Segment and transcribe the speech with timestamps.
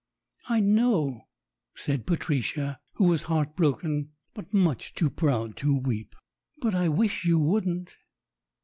[0.49, 1.27] "I know,"
[1.75, 6.15] said Patricia, who was heart broken, but much too proud to weep.
[6.59, 7.95] "But I wish you wouldn't."